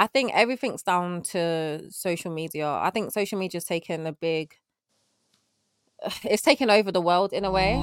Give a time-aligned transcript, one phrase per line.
[0.00, 2.68] I think everything's down to social media.
[2.68, 4.54] I think social media's taken a big
[6.22, 7.74] it's taken over the world in a way.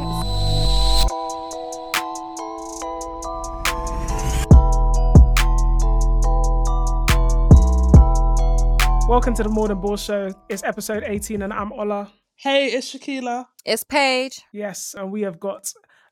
[9.10, 10.32] Welcome to the More Than Ball Show.
[10.48, 12.10] It's episode 18 and I'm Ola.
[12.38, 13.48] Hey, it's Shakila.
[13.66, 14.42] It's Paige.
[14.54, 15.70] Yes, and we have got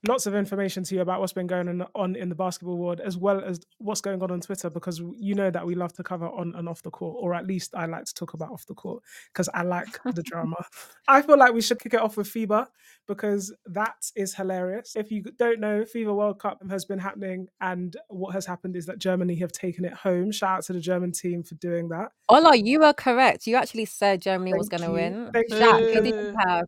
[0.08, 3.18] lots of information to you about what's been going on in the basketball world, as
[3.18, 6.28] well as what's going on on Twitter, because you know that we love to cover
[6.28, 8.74] on and off the court, or at least I like to talk about off the
[8.74, 10.66] court, because I like the drama.
[11.08, 12.68] I feel like we should kick it off with FIBA,
[13.08, 14.96] because that is hilarious.
[14.96, 18.86] If you don't know, FIBA World Cup has been happening, and what has happened is
[18.88, 20.32] that Germany have taken it home.
[20.32, 22.12] Shout out to the German team for doing that.
[22.30, 23.48] Ola, you were correct.
[23.48, 25.30] You actually said Germany Thank was going to win.
[25.34, 26.06] Thank Shaq, you.
[26.06, 26.66] you have?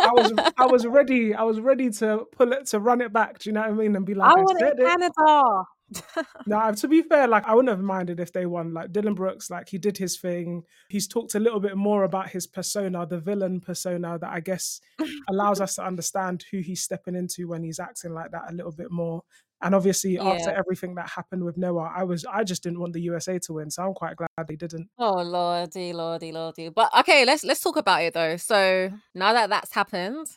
[0.00, 1.34] I was I was ready.
[1.34, 3.38] I was ready to pull it to run it back.
[3.38, 3.96] Do you know what I mean?
[3.96, 4.86] And be like, I I wanted it.
[4.86, 5.64] Canada.
[6.46, 8.72] No, to be fair, like I wouldn't have minded if they won.
[8.72, 10.62] Like Dillon Brooks, like he did his thing.
[10.88, 14.80] He's talked a little bit more about his persona, the villain persona, that I guess
[15.28, 18.70] allows us to understand who he's stepping into when he's acting like that a little
[18.70, 19.22] bit more.
[19.62, 23.02] And obviously, after everything that happened with Noah, I was I just didn't want the
[23.02, 24.88] USA to win, so I'm quite glad they didn't.
[24.98, 26.68] Oh lordy, lordy, lordy.
[26.68, 28.36] But okay, let's let's talk about it though.
[28.36, 30.28] So now that that's happened,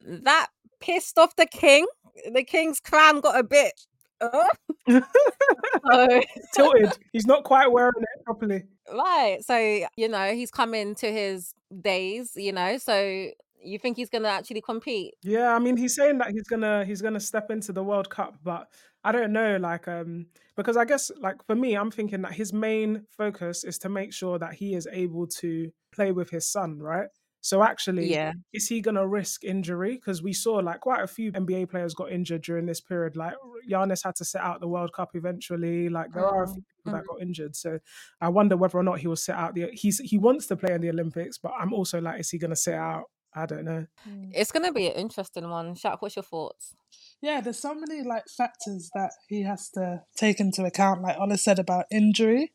[0.00, 0.48] that
[0.80, 1.86] pissed off the king.
[2.32, 3.72] The king's crown got a bit.
[4.20, 4.44] Uh,
[4.88, 6.20] so,
[6.54, 6.92] Tilted.
[7.12, 8.62] He's not quite wearing it properly.
[8.92, 9.38] right.
[9.44, 9.56] So
[9.96, 12.32] you know he's coming to his days.
[12.36, 13.28] You know, so
[13.60, 15.14] you think he's gonna actually compete?
[15.22, 18.36] Yeah, I mean, he's saying that he's gonna he's gonna step into the World Cup,
[18.42, 18.68] but
[19.02, 22.54] I don't know, like, um, because I guess, like, for me, I'm thinking that his
[22.54, 26.78] main focus is to make sure that he is able to play with his son,
[26.78, 27.08] right?
[27.44, 28.32] So actually, Yeah.
[28.54, 29.96] is he gonna risk injury?
[29.96, 33.16] Because we saw like quite a few NBA players got injured during this period.
[33.16, 33.34] Like
[33.68, 35.90] Giannis had to sit out the World Cup eventually.
[35.90, 37.54] Like there are a Mm, few people that got injured.
[37.54, 37.80] So
[38.18, 39.68] I wonder whether or not he will sit out the.
[39.74, 42.56] He's he wants to play in the Olympics, but I'm also like, is he gonna
[42.56, 43.10] sit out?
[43.34, 43.86] I don't know.
[44.32, 45.74] It's gonna be an interesting one.
[45.74, 46.74] Shaq, what's your thoughts?
[47.20, 51.36] Yeah, there's so many like factors that he has to take into account, like Ola
[51.36, 52.52] said about injury.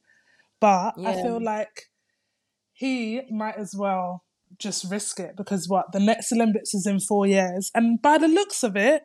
[0.59, 1.91] But I feel like
[2.73, 4.23] he might as well
[4.59, 8.27] just risk it because what the next Olympics is in four years, and by the
[8.27, 9.03] looks of it,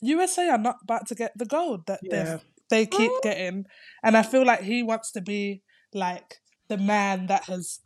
[0.00, 2.24] USA are not about to get the gold that Yeah.
[2.24, 2.40] they've
[2.70, 3.66] they keep getting,
[4.02, 5.62] and I feel like he wants to be
[5.92, 6.36] like
[6.68, 7.80] the man that has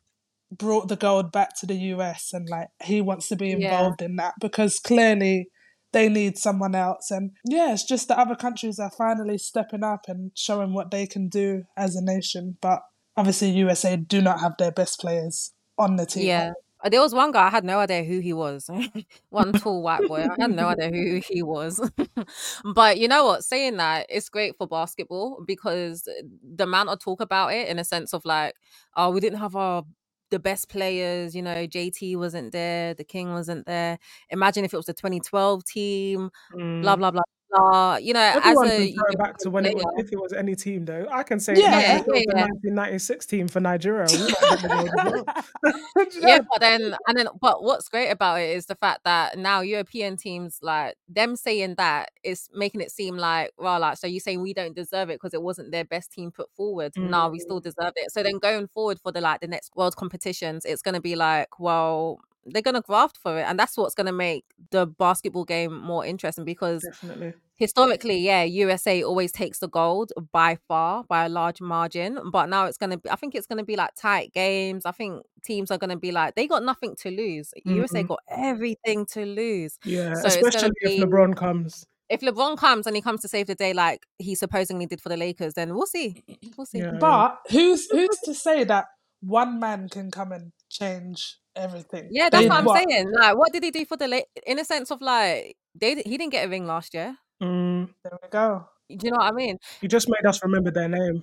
[0.52, 3.56] brought the gold back to the US and like he wants to be Yeah.
[3.56, 5.48] involved in that because clearly
[5.92, 10.02] they need someone else and yeah it's just that other countries are finally stepping up
[10.08, 12.80] and showing what they can do as a nation but
[13.16, 16.52] obviously USA do not have their best players on the team Yeah.
[16.86, 18.70] Uh, There was one guy I had no idea who he was.
[19.30, 20.24] one tall white boy.
[20.24, 21.80] I had no idea who he was.
[22.74, 23.44] but you know what?
[23.44, 26.08] Saying that, it's great for basketball because
[26.42, 28.54] the amount of talk about it in a sense of like,
[28.96, 29.84] oh, we didn't have our
[30.30, 33.96] the best players, you know, JT wasn't there, the King wasn't there.
[34.30, 36.82] Imagine if it was the 2012 team, Mm.
[36.82, 37.22] blah blah blah.
[37.52, 40.20] You know, as Everyone a can throw back to when it was, player- if it
[40.20, 41.06] was any team, though.
[41.10, 44.06] I can say Yeah, if yeah, the 1996 team for Nigeria.
[44.10, 46.04] We might get the gold as.
[46.12, 46.28] Do you know?
[46.28, 49.60] yeah, but then and then but what's great about it is the fact that now
[49.60, 54.20] European teams like them saying that is making it seem like well like so you
[54.20, 56.92] saying we don't deserve it because it wasn't their best team put forward.
[56.96, 57.64] No, we still mm.
[57.64, 58.12] deserve it.
[58.12, 61.58] So then going forward for the like the next world competitions, it's gonna be like,
[61.58, 63.42] well, they're gonna graft for it.
[63.42, 67.34] And that's what's gonna make the basketball game more interesting because Definitely.
[67.56, 72.18] historically, yeah, USA always takes the gold by far, by a large margin.
[72.30, 74.86] But now it's gonna be I think it's gonna be like tight games.
[74.86, 77.52] I think teams are gonna be like they got nothing to lose.
[77.64, 78.08] USA Mhm.
[78.08, 79.78] got everything to lose.
[79.84, 81.84] Yeah, So especially be- if LeBron comes.
[82.08, 85.08] If LeBron comes and he comes to save the day like he supposedly did for
[85.08, 86.22] the Lakers, then we'll see.
[86.56, 86.78] We'll see.
[86.78, 86.92] Yeah.
[87.00, 88.86] but who's who's to say that
[89.20, 93.12] one man can come and change everything Yeah, that's They- what I'm saying.
[93.12, 96.16] Like, what did he do for the La- in a sense of like they he
[96.16, 97.16] didn't get a ring last year.
[97.42, 99.58] Mm, there we go Do you know what I mean?
[99.82, 101.22] you just made us remember their name.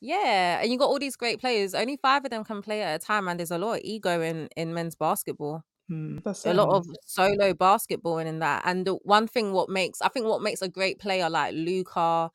[0.00, 1.74] Yeah, and you got all these great players.
[1.74, 4.20] Only five of them can play at a time, and there's a lot of ego
[4.20, 5.62] in in men's basketball.
[5.90, 6.22] Mm.
[6.24, 8.62] That's a lot of solo basketball in that.
[8.64, 12.30] And the one thing what makes I think what makes a great player like Luka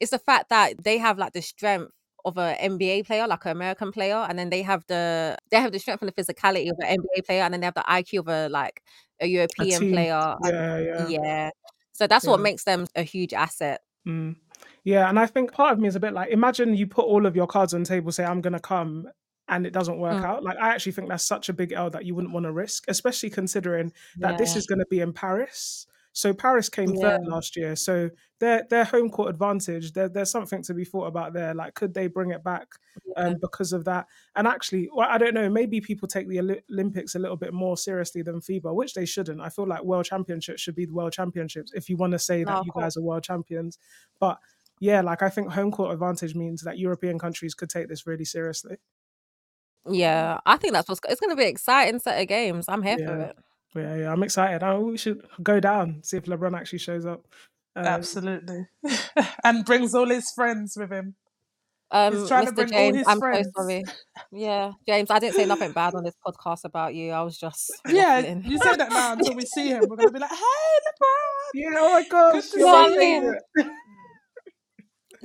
[0.00, 1.92] is the fact that they have like the strength
[2.24, 5.72] of an NBA player, like an American player, and then they have the they have
[5.72, 8.20] the strength and the physicality of an NBA player, and then they have the IQ
[8.20, 8.82] of a like
[9.20, 9.92] a European team.
[9.92, 10.36] player.
[10.44, 11.08] Yeah, yeah.
[11.08, 11.50] yeah.
[11.92, 13.82] So that's what makes them a huge asset.
[14.06, 14.36] Mm.
[14.84, 17.26] Yeah, and I think part of me is a bit like imagine you put all
[17.26, 19.08] of your cards on the table, say I'm gonna come,
[19.48, 20.24] and it doesn't work Mm.
[20.24, 20.42] out.
[20.42, 22.84] Like I actually think that's such a big L that you wouldn't want to risk,
[22.88, 25.86] especially considering that this is going to be in Paris.
[26.12, 27.18] So Paris came Yeah.
[27.18, 27.76] third last year.
[27.76, 28.10] So
[28.40, 31.54] their their home court advantage, there, there's something to be thought about there.
[31.54, 32.68] Like, could they bring it back
[33.16, 34.06] um, because of that?
[34.34, 35.48] And actually, well, I don't know.
[35.48, 39.40] Maybe people take the Olympics a little bit more seriously than FIBA, which they shouldn't.
[39.40, 42.44] I feel like World Championships should be the World Championships if you want to say
[42.44, 43.78] that of you guys are world champions.
[44.18, 44.38] But
[44.80, 48.24] yeah, like I think home court advantage means that European countries could take this really
[48.24, 48.78] seriously.
[49.88, 52.66] Yeah, I think that's what's it's going to be an exciting set of games.
[52.68, 53.36] I'm here for it.
[53.74, 54.62] Yeah, yeah, I'm excited.
[54.62, 57.26] I, we should go down see if LeBron actually shows up.
[57.76, 58.66] Um, Absolutely.
[59.44, 61.14] and brings all his friends with him.
[61.92, 62.54] Um, trying to Mr.
[62.54, 63.48] bring all James, his I'm friends.
[63.56, 63.84] so sorry.
[64.32, 67.10] Yeah, James, I didn't say nothing bad on this podcast about you.
[67.12, 68.48] I was just Yeah, waffling.
[68.48, 69.84] you say that now until we see him.
[69.88, 70.36] We're gonna be like, "Hey,
[70.86, 72.32] LeBron." Yeah, oh my gosh.
[72.50, 73.30] Good to you're see my
[73.64, 73.70] you.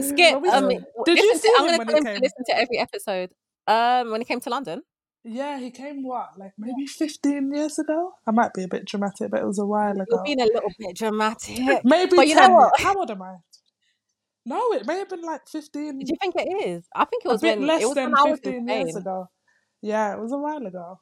[0.01, 0.35] Skip.
[0.35, 0.67] Um,
[1.05, 2.21] Did you listen see to, I'm gonna when he him to came?
[2.21, 3.29] listen to every episode.
[3.67, 4.81] Um, when he came to London.
[5.27, 8.13] Yeah, he came what, like maybe 15 years ago?
[8.27, 10.21] I might be a bit dramatic, but it was a while ago.
[10.23, 11.57] being a little bit dramatic.
[11.83, 12.47] Maybe But you 10.
[12.47, 12.79] know what?
[12.79, 13.37] How old am I?
[14.45, 16.87] No, it may have been like 15, Do you think it is?
[16.95, 19.27] I think it was a bit when less than when I 15 years ago.
[19.81, 20.99] Yeah, it was a while ago.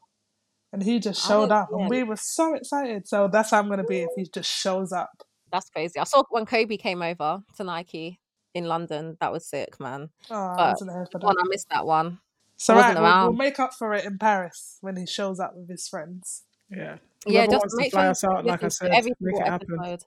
[0.71, 1.81] And he just showed up, yeah.
[1.81, 3.07] and we were so excited.
[3.07, 5.11] So that's how I'm going to be if he just shows up.
[5.51, 5.99] That's crazy.
[5.99, 8.19] I saw when Kobe came over to Nike
[8.55, 9.17] in London.
[9.19, 10.09] That was sick, man.
[10.31, 11.35] Oh, I But for One.
[11.37, 12.19] I missed that one.
[12.63, 15.37] So, I right, wasn't we'll, we'll make up for it in Paris when he shows
[15.37, 16.43] up with his friends.
[16.69, 16.97] Yeah.
[17.27, 19.41] Yeah, Whoever just to make fly sure us out, like I said, every make single
[19.41, 19.77] it happen.
[19.81, 20.05] episode.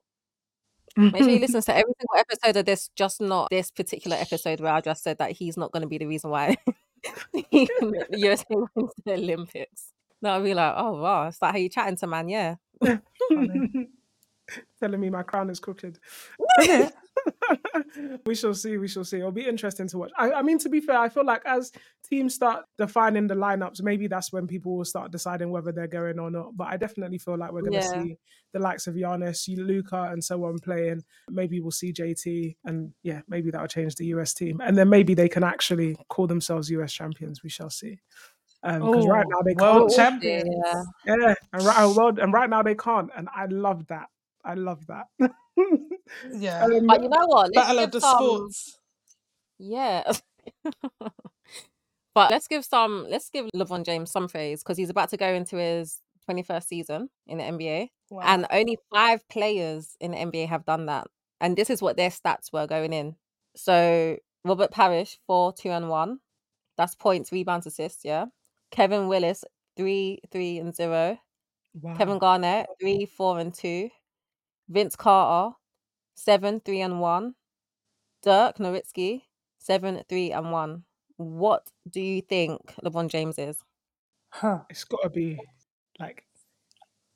[0.97, 4.61] Make sure you listen to every single episode of this, just not this particular episode
[4.61, 6.57] where I just said that he's not going to be the reason why
[7.35, 9.93] the USA wins the Olympics.
[10.23, 12.31] No, I'll be like, oh wow, is that how you chatting to man?
[12.31, 12.55] Yeah.
[13.29, 13.89] Funny.
[14.81, 15.99] Telling me my crown is crooked.
[18.27, 18.77] We shall see.
[18.79, 19.19] We shall see.
[19.19, 20.13] It'll be interesting to watch.
[20.19, 21.73] I, I mean, to be fair, I feel like as
[22.09, 26.19] teams start defining the lineups, maybe that's when people will start deciding whether they're going
[26.19, 26.57] or not.
[26.57, 28.03] But I definitely feel like we're going to Yeah.
[28.05, 28.17] see
[28.53, 31.03] the likes of Giannis, Luka, and so on playing.
[31.31, 35.15] Maybe we'll see JT, and yeah, maybe that'll change the US team, and then maybe
[35.15, 37.43] they can actually call themselves US champions.
[37.43, 37.99] We shall see.
[38.63, 39.97] Um, because right Oh, now they world can't.
[39.97, 40.49] champions.
[40.65, 40.83] Yeah.
[41.07, 44.09] Yeah, and right, oh, and right now they can't, and I love that.
[44.47, 45.07] I love that.
[46.33, 46.65] Yeah.
[46.65, 47.51] Um, But you know what?
[47.53, 48.17] Let's Battle of the some.
[48.19, 48.79] sports.
[49.59, 50.05] Yeah.
[52.15, 53.07] but let's give some.
[53.11, 56.01] Let's give LeBron James some praise because he's about to go into his
[56.31, 58.23] 21st season in the NBA, Wow.
[58.25, 61.07] and only five players in the NBA have done that.
[61.41, 63.17] And this is what their stats were going in.
[63.57, 66.21] So Robert Parish four, two, and one.
[66.77, 68.05] That's points, rebounds, assists.
[68.05, 68.27] Yeah.
[68.71, 69.45] Kevin Willis
[69.77, 71.19] three, three, and zero.
[71.99, 72.19] Kevin.
[72.19, 73.91] Garnett three, four, and two.
[74.69, 75.57] Vince Carter
[76.15, 77.35] seven, three, and one.
[78.23, 79.23] Dirk Nowitzki
[79.59, 80.85] seven, three, and one.
[81.17, 83.59] What do you think LeBron James is?
[84.31, 84.61] Huh.
[84.69, 85.39] It's got to be
[85.99, 86.25] like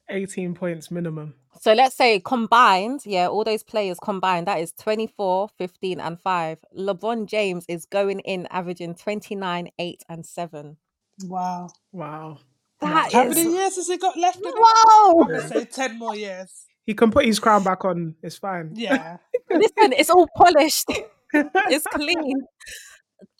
[0.08, 1.34] 18 points minimum.
[1.60, 6.58] So let's say combined, yeah, all those players combined, that is 24, 15, and 5.
[6.78, 10.76] LeBron James is going in averaging 29, 8, and 7.
[11.24, 11.68] Wow.
[11.92, 12.38] Wow.
[12.80, 14.52] That How is many years has he got left in?
[14.56, 15.20] Whoa!
[15.22, 16.66] I'm going to say 10 more years.
[16.90, 18.16] He can put his crown back on.
[18.20, 18.72] It's fine.
[18.74, 19.18] Yeah.
[19.48, 20.90] Listen, it's all polished.
[21.32, 22.42] it's clean.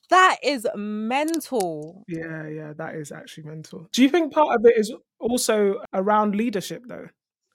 [0.09, 2.05] That is mental.
[2.07, 3.89] Yeah, yeah, that is actually mental.
[3.93, 7.09] Do you think part of it is also around leadership though?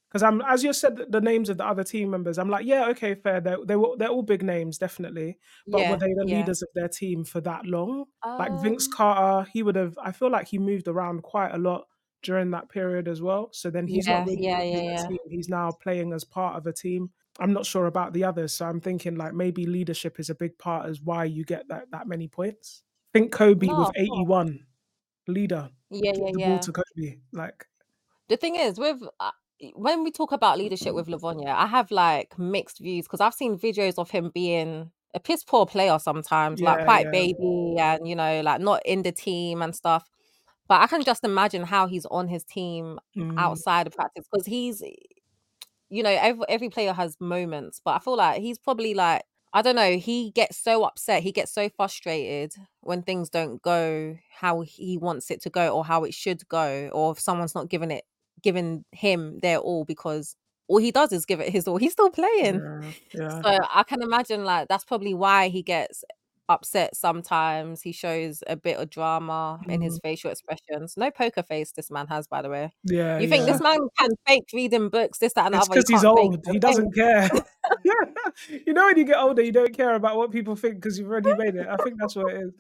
[0.10, 2.66] Because I'm, as you said, the- the names of the other team members, I'm like,
[2.66, 3.40] yeah, okay, fair.
[3.40, 5.38] They're they were they're all big names, definitely.
[5.66, 6.40] But yeah, were they the yeah.
[6.40, 8.04] leaders of their team for that long?
[8.26, 9.98] Like Vince Um, Carter, he would have.
[10.04, 11.86] I feel like he moved around quite a lot
[12.26, 13.50] during that period as well.
[13.52, 15.08] So then he's yeah, not really yeah, yeah, yeah.
[15.08, 15.18] team.
[15.30, 17.12] He's now playing as part of a team.
[17.40, 20.58] I'm not sure about the others, so I'm thinking like maybe leadership is a big
[20.58, 22.84] part as why you get that that many points.
[23.14, 24.10] think Kobe No, with of course.
[24.20, 24.60] 81
[25.28, 25.70] leader.
[25.90, 26.58] Yeah, yeah, the ball yeah.
[26.60, 27.18] to Kobe.
[27.32, 27.66] Like
[28.30, 29.32] The thing is, with uh,
[29.74, 33.58] when we talk about leadership with Lavonia, I have like mixed views because I've seen
[33.58, 37.12] videos of him being a piss poor player sometimes, like quite yeah.
[37.12, 40.10] baby and you know, like not in the team and stuff.
[40.68, 44.46] But I can just imagine how he's on his team Mm, outside of practice because
[44.46, 44.82] he's,
[45.90, 49.62] you know, every every player has moments, but I feel like he's probably like I
[49.62, 49.98] don't know.
[49.98, 51.24] He gets so upset.
[51.24, 55.86] He gets so frustrated when things don't go how he wants it to go or
[55.86, 58.04] how it should go, or if someone's not giving it,
[58.42, 60.36] giving him their all because
[60.68, 61.78] all he does is give it his all.
[61.86, 62.62] He's still playing.
[62.62, 63.44] yeah, yeah.
[63.44, 66.04] So I can imagine like that's probably why he gets
[66.50, 67.82] upset sometimes.
[67.82, 70.96] He shows a bit of drama in his Mm, facial expressions.
[70.98, 72.74] No poker face this man has, by the way.
[72.84, 73.54] yeah, You think yeah.
[73.54, 75.76] this man can fake reading books, this, that, and It's other.
[75.76, 76.46] He because he's old.
[76.52, 77.30] He doesn't care.
[77.84, 77.94] yeah.
[78.66, 81.10] you know, when you get older, you don't care about what people think because you've
[81.10, 81.68] already made it.
[81.68, 82.54] I think that's what it is.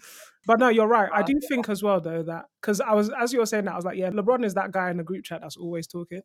[0.48, 1.10] But no, you're right.
[1.14, 3.74] I do think as well, though, that because I was, as you were saying that,
[3.74, 6.22] I was like, yeah, LeBron is that guy in the group chat that's always talking.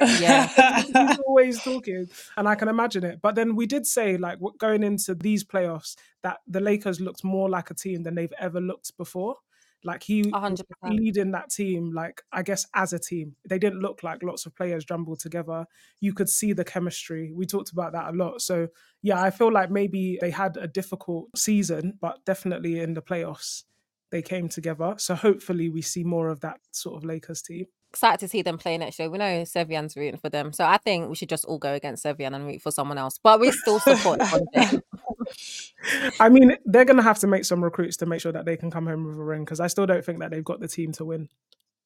[0.00, 0.82] Yeah.
[0.82, 3.20] he's always talking, and I can imagine it.
[3.22, 7.48] But then we did say, like, going into these playoffs, that the Lakers looked more
[7.48, 9.36] like a team than they've ever looked before.
[9.84, 11.00] Like he hundred percent.
[11.00, 14.54] leading that team, like I guess as a team, they didn't look like lots of
[14.54, 15.66] players jumbled together.
[16.00, 17.32] You could see the chemistry.
[17.34, 18.42] We talked about that a lot.
[18.42, 18.68] So
[19.02, 23.64] yeah, I feel like maybe they had a difficult season, but definitely in the playoffs
[24.10, 24.94] they came together.
[24.98, 27.66] So hopefully we see more of that sort of Lakers team.
[27.92, 29.10] Excited to see them play next year.
[29.10, 30.54] We know Sevian's rooting for them.
[30.54, 33.18] So I think we should just all go against Sevian and root for someone else.
[33.22, 34.22] But we still support.
[36.18, 38.56] I mean, they're going to have to make some recruits to make sure that they
[38.56, 40.68] can come home with a ring because I still don't think that they've got the
[40.68, 41.28] team to win,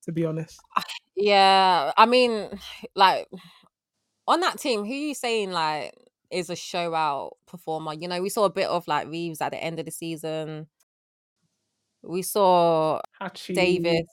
[0.04, 0.60] to be honest.
[0.76, 0.84] Ah,
[1.16, 1.92] yeah.
[1.96, 2.50] I mean,
[2.94, 3.26] like
[4.28, 5.92] on that team, who you saying like
[6.30, 7.94] is a show out performer?
[7.94, 10.68] You know, we saw a bit of like Reaves at the end of the season.
[12.02, 14.06] We saw Hachi, Davis.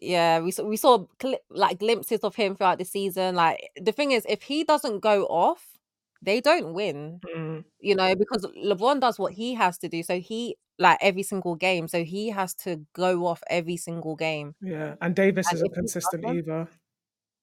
[0.00, 1.06] Yeah, we saw we saw
[1.50, 3.34] like glimpses of him throughout the season.
[3.34, 5.78] Like the thing is, if he doesn't go off,
[6.22, 7.22] they don't win.
[7.24, 10.02] mm, You know, because LeBron does what he has to do.
[10.02, 11.88] So he like every single game.
[11.88, 14.54] So he has to go off every single game.
[14.60, 16.68] yeah, and Davis And isn't consistent either.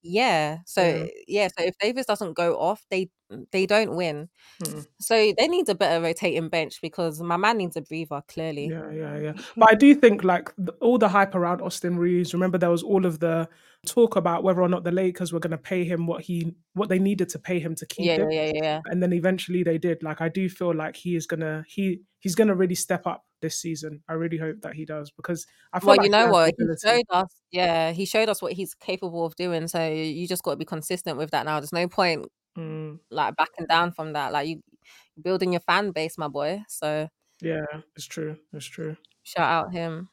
[0.03, 0.59] yeah.
[0.65, 1.07] So Yeah.
[1.27, 1.47] yeah.
[1.57, 3.09] So if Davis doesn't go off, they
[3.51, 4.29] they don't win.
[4.63, 4.87] Mm.
[4.99, 8.21] So they need a better rotating bench because my man needs a breather.
[8.27, 9.33] Clearly, Yeah, yeah, yeah.
[9.55, 12.33] But I do think like the, all the hype around Austin Reaves.
[12.33, 13.47] Remember, there was all of the
[13.85, 16.89] talk about whether or not the Lakers were going to pay him what he what
[16.89, 18.81] they needed to pay him to keep yeah, him, yeah, yeah, yeah.
[18.85, 20.03] and then eventually they did.
[20.03, 23.59] Like I do feel like he is gonna he he's gonna really step up this
[23.59, 24.01] season.
[24.09, 26.53] I really hope that he does because I feel Well, like you know what?
[26.57, 29.67] He showed us, yeah, he showed us what he's capable of doing.
[29.67, 31.59] So you just got to be consistent with that now.
[31.59, 32.25] There's no point
[32.57, 34.31] Mm, like backing down from that.
[34.33, 34.61] Like you
[35.21, 36.63] building your fan base, my boy.
[36.67, 37.07] So
[37.41, 38.37] yeah, it's true.
[38.53, 38.97] It's true.
[39.23, 40.09] shout out him.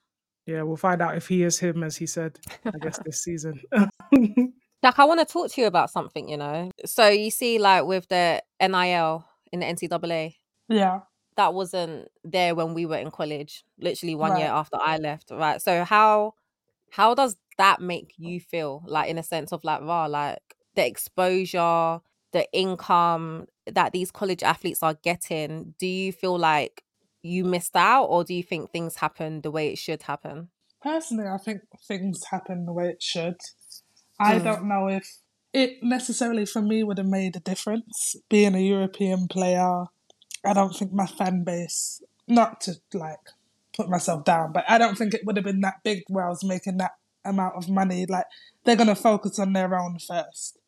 [0.46, 2.38] Yeah, we'll find out if he is him as he said.
[2.66, 3.60] I guess this season.
[4.84, 6.70] Like I want to talk to you about something, you know.
[6.84, 10.34] So you see, like with the NIL in the NCAA,
[10.68, 11.00] yeah.
[11.38, 13.64] that wasn't there when we were in college.
[13.78, 15.62] Literally one year after I left, right?
[15.62, 16.34] So how
[16.90, 18.84] how does that make you feel?
[18.86, 20.42] Like in a sense of like, raw, like
[20.74, 22.00] the exposure,
[22.34, 25.74] the income that these college athletes are getting.
[25.78, 26.84] Do you feel like
[27.22, 30.48] you missed out, or do you think things happen the way it should happen?
[30.82, 33.36] Personally, I think things happen the way it should.
[34.20, 34.44] I Mm.
[34.44, 35.06] don't know if
[35.54, 39.84] it necessarily for me would have made a difference being a European player.
[40.44, 43.24] I don't think my fan base, not to like
[43.76, 46.28] put myself down, but I don't think it would have been that big where I
[46.28, 46.92] was making that
[47.24, 48.04] amount of money.
[48.06, 48.26] Like
[48.64, 50.58] they're gonna focus on their own first.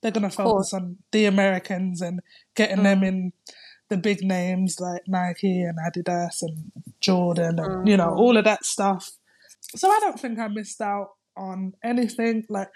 [0.00, 2.20] They're gonna focus on the Americans and
[2.54, 3.08] getting them Mm.
[3.08, 3.32] in
[3.88, 8.18] the big names like Nike and Adidas and Jordan and you know Mhm.
[8.18, 9.12] all of that stuff.
[9.76, 12.44] So I don't think I missed out on anything.
[12.48, 12.70] Like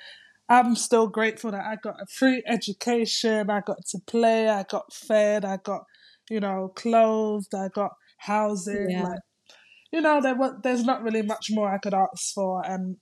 [0.48, 4.92] I'm still grateful that I got a free education, I got to play, I got
[4.92, 5.84] fed, I got,
[6.28, 8.90] you know, clothed, I got housing.
[8.90, 9.04] Yeah.
[9.04, 9.20] Like
[9.92, 12.96] you know, there was there's not really much more I could ask for and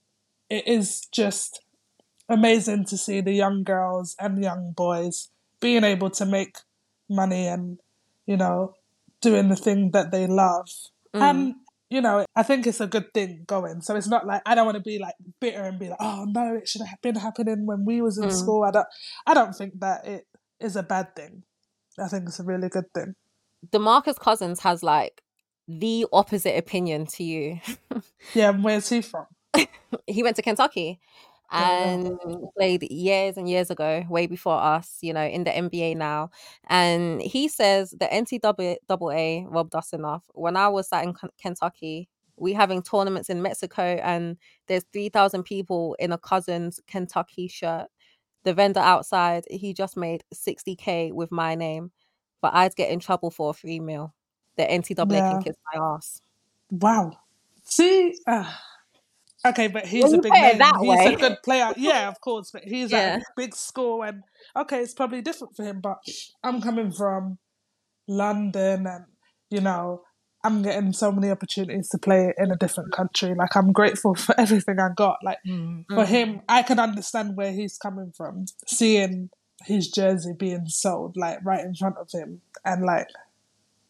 [0.49, 1.61] it is just
[2.31, 5.29] amazing to see the young girls and young boys
[5.61, 6.57] being able to make
[7.09, 7.79] money and,
[8.27, 8.75] you know,
[9.21, 10.69] doing the thing that they love.
[11.15, 11.21] Mm.
[11.21, 11.55] And
[11.91, 13.81] you know, I think it's a good thing going.
[13.83, 16.25] So it's not like I don't want to be like bitter and be like, oh
[16.29, 18.33] no, it should have been happening when we was in Mm.
[18.33, 18.63] school.
[18.63, 18.87] I don't,
[19.27, 20.27] I don't think that it
[20.61, 21.43] is a bad thing.
[21.99, 23.17] I think it's a really good thing.
[23.73, 25.21] DeMarcus Cousins has like
[25.67, 27.61] the opposite opinion to you.
[28.35, 29.27] Yeah, where's he from?
[30.07, 31.01] he went to Kentucky.
[31.53, 32.19] And
[32.57, 36.31] played years and years ago, way before us, you know, in the NBA now.
[36.69, 40.25] And he says the NCAA robbed us enough.
[40.35, 45.43] When I was sat in Ken- Kentucky, we having tournaments in Mexico, and there's 3,000
[45.45, 47.89] people in a Cousins Kentucky shirt.
[48.45, 51.93] The vendor outside, he just made 60K with my name,
[52.41, 54.15] but I'd get in trouble for a free meal.
[54.57, 55.29] The NCAA Yeah.
[55.29, 56.23] can kiss my ass.
[56.71, 57.13] Wow.
[57.65, 58.53] See, uh,
[59.47, 60.59] okay, but he's When a big put it name.
[60.59, 61.15] that he's way.
[61.15, 61.73] a good player.
[61.77, 63.17] Yeah, of course, but he's at Yeah.
[63.17, 64.23] a big school, and
[64.57, 65.81] okay, it's probably different for him.
[65.81, 65.99] But
[66.43, 67.39] I'm coming from
[68.09, 69.05] London, and
[69.51, 70.03] you know,
[70.45, 73.35] I'm getting so many opportunities to play in a different country.
[73.35, 75.19] Like I'm grateful for everything I got.
[75.23, 75.85] Like Mm.
[75.89, 76.07] for Mm.
[76.07, 79.31] him, I can understand where he's coming from, seeing
[79.65, 83.09] his jersey being sold like right in front of him, and like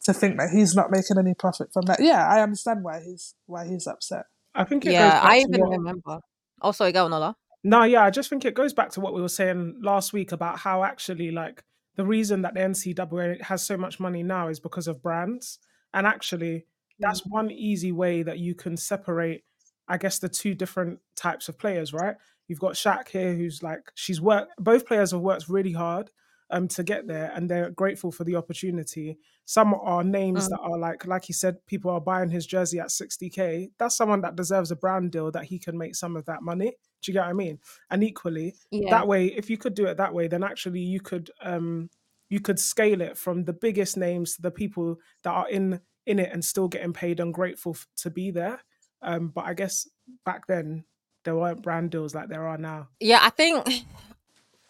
[0.05, 2.01] to think that he's not making any profit from that.
[2.01, 4.25] Yeah, I understand why he's why he's upset.
[4.55, 6.21] I think it goes Yeah, I even what remember.
[6.63, 7.37] Oh, sorry, go on, Ola.
[7.63, 10.33] No, yeah, I just think it goes back to what we were saying last week
[10.33, 11.63] about how actually like
[11.97, 15.59] the reason that the NCAA has so much money now is because of brands.
[15.93, 16.65] And actually, hmm.
[17.01, 19.45] that's one easy way that you can separate
[19.91, 22.15] I guess the two different types of players, right?
[22.47, 24.53] You've got Shaq here, who's like she's worked.
[24.57, 26.11] Both players have worked really hard
[26.51, 29.19] um to get there, and they're grateful for the opportunity.
[29.45, 30.51] Some are names Mm.
[30.51, 33.71] that are like, like you said, people are buying his jersey at 60k.
[33.79, 36.73] That's someone that deserves a brand deal that he can make some of that money.
[37.03, 37.59] Do you get what I mean?
[37.91, 38.91] And equally, Yeah.
[38.91, 41.91] that way, if you could do it that way, then actually you could um
[42.29, 46.19] you could scale it from the biggest names to the people that are in in
[46.19, 48.61] it and still getting paid and grateful f- to be there.
[49.03, 49.89] Um, but I guess
[50.25, 50.85] back then
[51.25, 52.89] there weren't brand deals like there are now.
[53.01, 53.67] Yeah, I think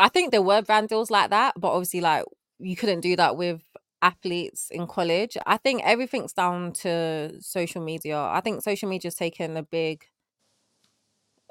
[0.00, 2.24] I think there were brand deals like that, but obviously like
[2.58, 3.62] you couldn't do that with
[4.02, 5.36] athletes in college.
[5.46, 8.18] I think everything's down to social media.
[8.18, 10.04] I think social media's taken a big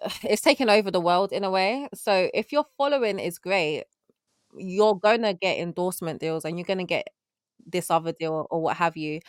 [0.23, 1.87] it's taken over the world in a way.
[1.93, 3.85] So if your following is great,
[4.57, 7.09] you're gonna get endorsement deals and you're gonna get
[7.65, 9.21] this other deal or what have you.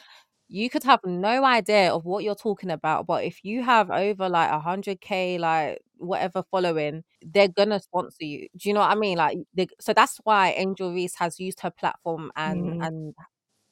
[0.49, 4.29] You could have no idea of what you're talking about, but if you have over
[4.29, 8.49] like a hundred k, like whatever following, they're gonna sponsor you.
[8.57, 9.19] Do you know what I mean?
[9.19, 13.15] Like, they, so that's why Angel Reese has used her platform and Mm, and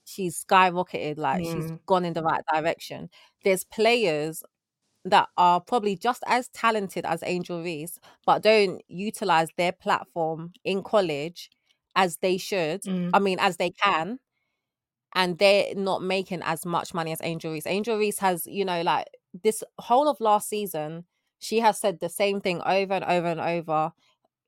[0.05, 1.19] she's skyrocketed.
[1.19, 3.11] Like, she's gone in the right direction.
[3.45, 4.43] There's players
[5.05, 10.83] that are probably just as talented as Angel Reese, but don't utilize their platform in
[10.83, 11.51] college
[11.97, 12.83] as they should.
[12.85, 14.19] mm, I mean, as they can,
[15.15, 17.67] and they're not making as much money as Angel Reese.
[17.67, 19.07] Angel Reese has, you know, like
[19.43, 21.05] this whole of last season,
[21.39, 23.93] she has said the same thing over and over and over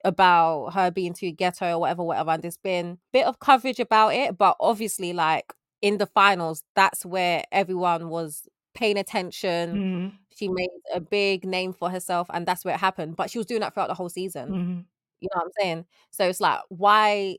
[0.04, 2.30] about her being too ghetto or whatever, whatever.
[2.30, 7.04] And there's been bit of coverage about it, but obviously, like in the finals, that's
[7.04, 9.76] where everyone was paying attention.
[9.76, 13.16] mm, She made a big name for herself, and that's where it happened.
[13.16, 14.49] But she was doing that throughout the whole season.
[14.49, 14.85] mm.
[15.20, 15.85] You know what I'm saying?
[16.11, 17.37] So it's like, why?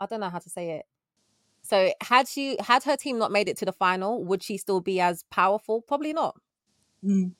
[0.00, 0.86] I don't know how to say it.
[1.62, 4.80] So had she had her team not made it to the final, would she still
[4.80, 5.82] be as powerful?
[5.82, 6.40] Probably not.
[7.04, 7.32] Mm.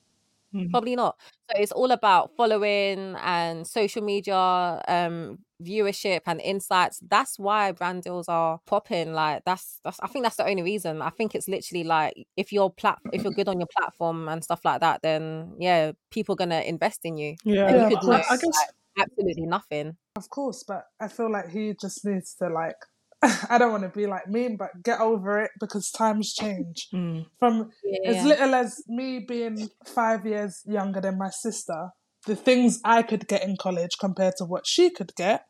[0.53, 0.71] Mm.
[0.71, 1.15] Probably not.
[1.49, 7.01] So it's all about following and social media, um, viewership and insights.
[7.07, 9.13] That's why brand deals are popping.
[9.13, 11.01] Like that's that's I think that's the only reason.
[11.01, 14.43] I think it's literally like if you're plat if you're good on your platform and
[14.43, 17.35] stuff like that, then yeah, people gonna invest in you.
[17.43, 18.71] Yeah, Yeah, you do I, like guess.
[18.97, 19.97] absolutely nothing.
[20.15, 22.75] Of course, but I feel like he just needs to like
[23.49, 26.87] I don't want to be like mean, but get over it because times change.
[26.93, 27.71] Mm, From
[28.05, 28.25] as Yeah.
[28.25, 31.89] little as me being five years younger than my sister,
[32.25, 35.47] the things I could get in college compared to what she could get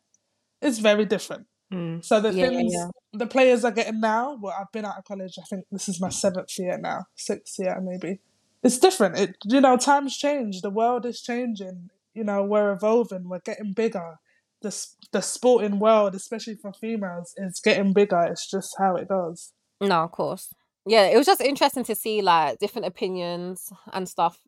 [0.61, 1.47] is very different.
[1.71, 2.89] mm, So the yeah, things yeah.
[3.13, 5.37] the players are getting now, well, I've been out of college.
[5.39, 8.19] I think this is my seventh year now, sixth year maybe.
[8.63, 9.17] It's different.
[9.17, 10.61] It you know, times change.
[10.61, 11.89] The world is changing.
[12.13, 13.29] You know, we're evolving.
[13.29, 14.17] We're getting bigger.
[14.61, 18.21] The the sporting world, especially for females, is getting bigger.
[18.23, 19.53] It's just how it does.
[19.81, 20.53] No, of course.
[20.85, 24.39] Yeah, it was just interesting to see like different opinions and stuff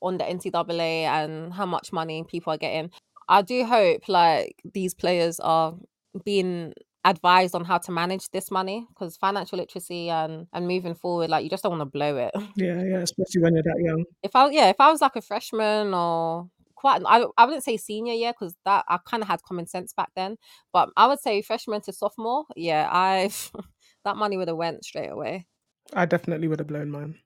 [0.00, 2.90] on the NCAA and how much money people are getting.
[3.28, 5.74] I do hope like these players are
[6.24, 6.72] being
[7.04, 11.44] advised on how to manage this money because financial literacy and and moving forward, like
[11.44, 12.32] you just don't want to blow it.
[12.56, 14.04] yeah, yeah, especially when you're that young.
[14.22, 16.48] If I yeah, if I was like a freshman or
[16.78, 19.92] quite I I wouldn't say senior year because that I kind of had common sense
[19.92, 20.36] back then,
[20.72, 22.44] but I would say freshman to sophomore.
[22.54, 23.50] Yeah, I've
[24.04, 25.46] that money would have went straight away.
[25.92, 27.16] I definitely would have blown mine.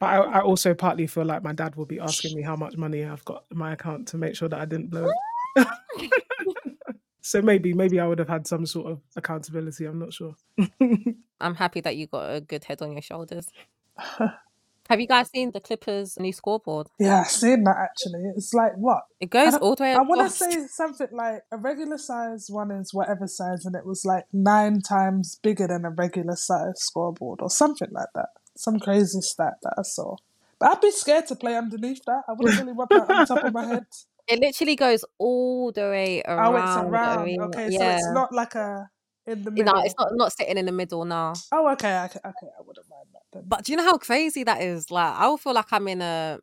[0.00, 2.76] But I, I also partly feel like my dad will be asking me how much
[2.76, 5.08] money I've got in my account to make sure that I didn't blow
[5.56, 5.68] it.
[7.20, 9.84] so maybe, maybe I would have had some sort of accountability.
[9.84, 10.34] I'm not sure.
[11.40, 13.46] I'm happy that you got a good head on your shoulders.
[14.88, 16.88] Have you guys seen the Clippers' new scoreboard?
[16.98, 18.24] Yeah, I've seen that actually.
[18.36, 19.04] It's like what?
[19.18, 22.70] It goes all the way I want to say something like a regular size one
[22.70, 27.40] is whatever size, and it was like nine times bigger than a regular size scoreboard
[27.40, 28.28] or something like that.
[28.56, 30.16] Some crazy stat that I saw.
[30.58, 32.22] But I'd be scared to play underneath that.
[32.28, 33.86] I wouldn't really want that on top of my head.
[34.26, 36.54] It literally goes all the way around.
[36.54, 37.24] Oh, it's around.
[37.24, 37.44] arena.
[37.46, 37.78] Okay, yeah.
[37.78, 38.90] so it's not like a
[39.26, 39.74] in the middle.
[39.74, 41.32] know, it's not not sitting in the middle now.
[41.52, 42.48] Oh, okay, okay, okay.
[42.58, 43.22] I wouldn't mind that.
[43.44, 44.90] But do you know how crazy that is?
[44.90, 46.38] Like, I will feel like I'm in a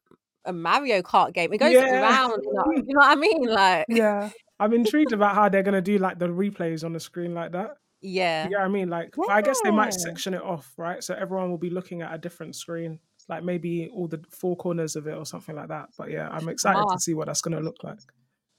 [0.45, 1.53] a Mario Kart game.
[1.53, 2.01] It goes Yeah.
[2.01, 2.41] around.
[2.43, 3.43] You know, you know what I mean?
[3.43, 6.99] Like, yeah, I'm intrigued about how they're going to do like the replays on the
[6.99, 7.75] screen like that.
[8.01, 8.45] yeah.
[8.45, 8.89] You know what I mean?
[8.89, 11.03] Like, I guess they might section it off, right?
[11.03, 12.99] So everyone will be looking at a different screen,
[13.29, 15.89] like maybe all the four corners of it or something like that.
[15.97, 16.93] But yeah, I'm excited Ah.
[16.95, 17.99] to see what that's going to look like.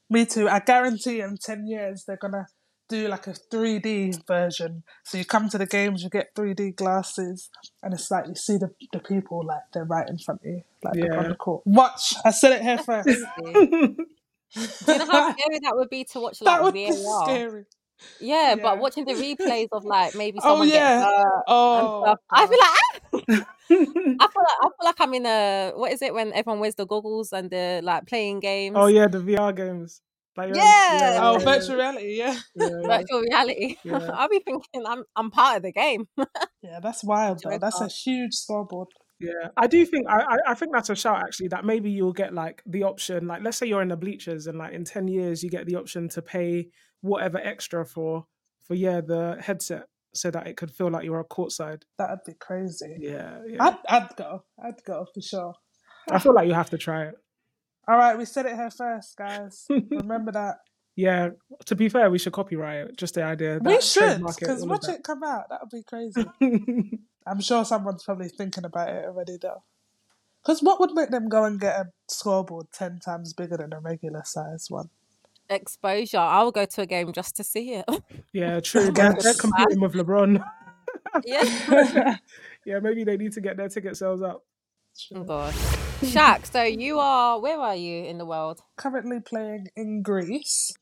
[0.09, 0.49] me too.
[0.49, 2.47] I guarantee in ten years they're gonna
[2.89, 4.83] do like a 3D version.
[5.05, 7.49] So you come to the games, you get 3D glasses,
[7.83, 10.63] and it's like you see the, the people like they're right in front of you,
[10.83, 11.63] like they're on the court.
[11.65, 13.09] Watch, I said it here first.
[13.45, 17.65] Do you know how scary that would be to watch like that would be scary.
[18.21, 18.63] Yeah, Yeah.
[18.63, 20.99] but watching the replays of like maybe Oh, someone yeah.
[21.01, 23.33] gets hurt and Oh, stuff, I'd be God.
[23.33, 23.47] like, ah!
[23.71, 26.75] I feel like I feel like I'm in a what is it when everyone wears
[26.75, 28.77] the goggles and they're like playing games?
[28.79, 30.03] oh yeah, the VR games.
[30.37, 31.19] Oh, like, you're in- Yeah.
[31.23, 32.39] Oh, virtual reality, yeah.
[32.55, 32.87] yeah, yeah.
[32.87, 33.77] virtual reality.
[33.85, 34.11] Yeah.
[34.15, 36.07] I'll be thinking I'm I'm part of the game.
[36.63, 37.59] Yeah, that's wild though.
[37.59, 38.89] That's a huge scoreboard.
[39.19, 41.49] Yeah, I do think I, I I think that's a shout actually.
[41.49, 44.59] That maybe you'll get like the option, like let's say you're in the bleachers and
[44.59, 46.69] like in ten years you get the option to pay
[47.01, 48.27] whatever extra for
[48.67, 51.83] for yeah the headset so that it could feel like you're a courtside.
[51.99, 52.97] That'd be crazy.
[53.01, 53.57] Yeah, yeah.
[53.61, 54.45] I'd, I'd go.
[54.65, 55.55] I'd go for sure.
[56.11, 57.15] I feel like you have to try it.
[57.89, 59.67] All right, we said it here first, guys.
[59.91, 60.59] Remember that.
[60.95, 61.31] Yeah.
[61.67, 62.97] To be fair, we should copyright.
[62.97, 63.59] Just the idea.
[63.63, 65.49] we should, trademark it, because all of watch it come out.
[65.49, 66.25] That would be crazy.
[67.27, 69.63] I'm sure someone's probably thinking about it already, though.
[70.43, 73.81] Because what would make them go and get a scoreboard 10 times bigger than a
[73.81, 74.91] regular size one?
[75.49, 76.19] Exposure.
[76.19, 77.85] I'll go to a game just to see it.
[78.33, 78.91] yeah, true.
[78.91, 80.45] They're, they're competing with LeBron.
[81.25, 82.17] yeah.
[82.65, 84.45] yeah, maybe they need to get their ticket sales up.
[85.15, 85.57] Oh gosh.
[86.11, 88.61] Shaq, so you are where are you in the world?
[88.77, 90.73] Currently playing in Greece.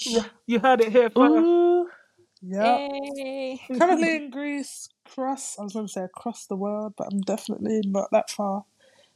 [0.46, 1.92] You heard it here first.
[2.40, 2.88] Yeah.
[2.88, 3.60] Yay.
[3.76, 7.82] Currently in Greece, cross, I was going to say across the world, but I'm definitely
[7.84, 8.64] not that far.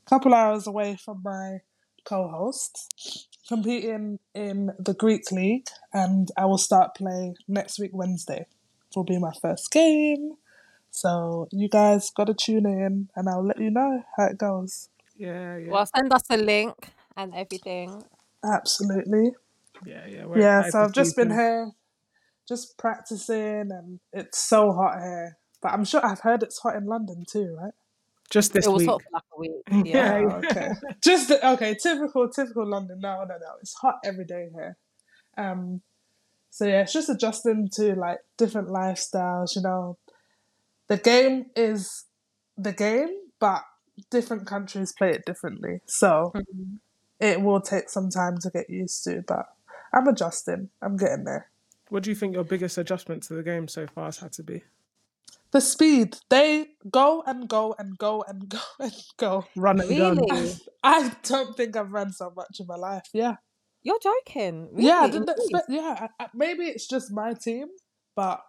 [0.07, 1.61] A couple hours away from my
[2.05, 8.45] co host, competing in the Greek League, and I will start play next week, Wednesday.
[8.95, 10.35] Will be my first game.
[10.91, 14.91] So you guys got to tune in, and I'll let you know how it goes.
[15.17, 16.75] Yeah, yeah, Well send us a link
[17.17, 18.03] and everything.
[18.45, 19.33] Absolutely.
[19.87, 20.27] yeah, yeah.
[20.37, 21.71] Yeah, so I've just been here,
[22.49, 25.39] just practicing, and it's so hot here.
[25.63, 27.73] But I'm sure I've heard it's hot in London too, right?
[28.31, 28.89] just this it was week.
[28.89, 29.87] hot for like a week.
[29.87, 30.27] Yeah, Yeah.
[30.27, 30.71] Oh, okay.
[31.03, 32.99] Just okay, typical, typical London.
[33.01, 33.53] No, no, no.
[33.61, 34.77] It's hot every day here.
[35.37, 35.83] Um,
[36.51, 39.55] so yeah, it's just adjusting to like different lifestyles.
[39.57, 39.99] You know,
[40.89, 42.05] the game is
[42.57, 43.63] the game, but
[44.11, 45.81] different countries play it differently.
[45.87, 46.79] So Mhm.
[47.21, 49.23] it will take some time to get used to.
[49.27, 49.47] But
[49.93, 50.71] I'm adjusting.
[50.83, 51.51] I'm getting there.
[51.89, 54.43] What do you think your biggest adjustment to the game so far has had to
[54.43, 54.65] be?
[55.53, 59.47] The speed they go and go and go and go and go.
[59.55, 60.17] Run and gun.
[60.17, 60.55] Really?
[60.83, 63.09] I don't think I've run so much in my life.
[63.13, 63.37] Yeah.
[63.83, 64.71] You're joking.
[64.73, 64.87] Really?
[64.89, 65.67] Yeah, I didn't expect.
[65.69, 67.69] Yeah, I, I, maybe it's just my team,
[68.17, 68.43] but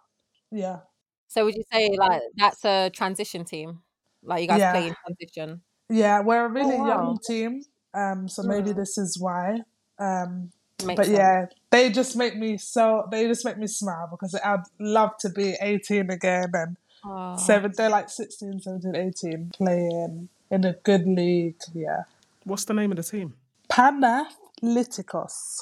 [0.50, 0.80] yeah,
[1.28, 3.82] So would you say like that's a transition team?
[4.26, 4.72] Like you guys Yeah.
[4.72, 5.62] play in transition?
[5.88, 6.86] yeah, we're a really Oh, wow.
[6.88, 7.62] young team,
[7.94, 8.76] um, so maybe Mm.
[8.76, 9.60] this is why.
[9.98, 10.50] Um,
[10.84, 11.16] Makes but sense.
[11.18, 15.30] yeah, they just make me so they just make me smile because I'd love to
[15.30, 17.36] be 18 again and Oh.
[17.36, 17.72] seven.
[17.76, 21.56] They're like 16, 17, 18, playing in a good league.
[21.72, 22.02] Yeah,
[22.44, 23.34] What's the name of the team?
[23.70, 25.60] Panathletics.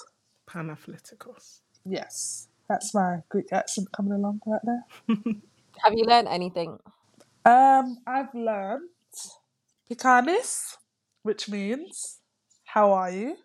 [0.48, 1.60] Panathlitikos.
[1.84, 4.84] Yes, that's my Greek accent coming along right there.
[5.84, 6.78] Have you learned anything?
[7.44, 8.88] Um, I've learned
[9.90, 10.76] Pikanis,
[11.22, 12.20] which means
[12.64, 13.36] how are you?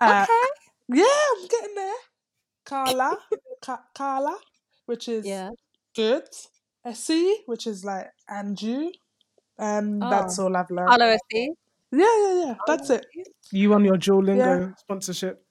[0.00, 0.50] Uh, okay.
[0.88, 1.04] Yeah,
[1.36, 1.94] I'm getting there.
[2.64, 3.18] Carla,
[3.62, 4.38] Ka- Carla,
[4.86, 5.50] which is Yeah.
[5.94, 6.24] good.
[6.84, 8.92] Essie, which is like and you,
[9.58, 10.44] and that's Oh.
[10.44, 10.90] all I've learned.
[10.90, 11.48] Hello, SC.
[11.92, 12.54] Yeah, yeah, yeah.
[12.66, 13.04] That's it.
[13.50, 14.36] You on your Duolingo
[14.68, 14.74] Yeah.
[14.76, 15.44] sponsorship?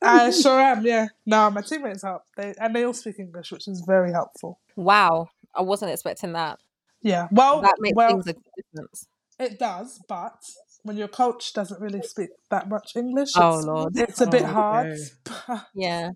[0.00, 0.86] I sure am.
[0.86, 1.08] Yeah.
[1.26, 2.22] No, my teammates help.
[2.36, 4.60] They and they all speak English, which is very helpful.
[4.76, 5.28] Wow.
[5.54, 6.58] I wasn't expecting that.
[7.02, 7.28] Yeah.
[7.30, 9.06] Well, That makes well, things a difference.
[9.38, 10.38] It does, but
[10.84, 13.96] when your coach doesn't really speak that much English, Oh, it's, Lord.
[13.96, 14.98] it's a bit Oh, hard.
[15.48, 15.60] okay.
[15.74, 16.10] Yeah.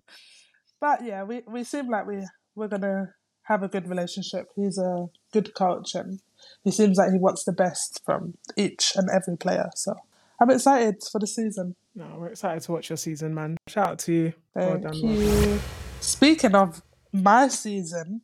[0.79, 2.23] But yeah, we, we seem like we
[2.55, 4.49] we're gonna have a good relationship.
[4.55, 6.19] He's a good coach, and
[6.63, 9.69] he seems like he wants the best from each and every player.
[9.75, 9.95] So
[10.39, 11.75] I'm excited for the season.
[11.95, 13.57] no, we're excited to watch your season, man.
[13.67, 14.33] Shout out to you.
[14.53, 15.15] Well Thank done, man.
[15.19, 15.59] you.
[15.99, 18.21] Speaking of my season,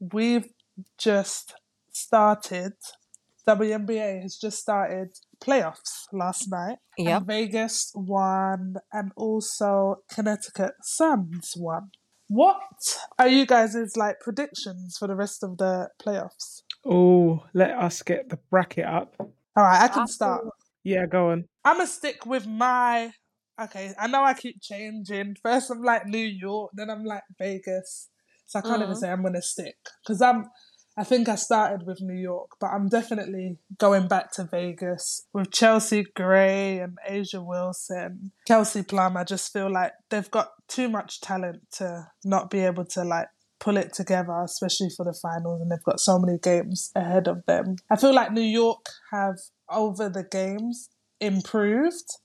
[0.00, 0.48] we've
[0.98, 1.54] just
[1.92, 2.72] started.
[3.48, 5.08] WNBA has just started
[5.42, 6.78] playoffs last night.
[6.98, 7.22] and Yep.
[7.26, 11.90] Vegas won, and also Connecticut Suns won.
[12.28, 12.60] What
[13.18, 16.62] are you guys' like predictions for the rest of the playoffs?
[16.86, 19.16] Oh, let us get the bracket up.
[19.18, 19.28] All
[19.64, 20.44] right, I can start.
[20.84, 21.44] Yeah, go on.
[21.64, 23.12] I'm gonna stick with my.
[23.60, 25.36] Okay, I know I keep changing.
[25.42, 28.08] First, I'm like New York, then I'm like Vegas.
[28.46, 28.98] So I can't even Mhm.
[28.98, 30.48] say I'm gonna stick because I'm.
[30.96, 35.50] I think I started with New York, but I'm definitely going back to Vegas with
[35.50, 39.16] Chelsea Gray and A'ja Wilson, Kelsey Plum.
[39.16, 43.28] I just feel like they've got too much talent to not be able to like
[43.58, 47.46] pull it together, especially for the finals, and they've got so many games ahead of
[47.46, 47.76] them.
[47.88, 49.38] I feel like New York have
[49.70, 52.18] over the games improved,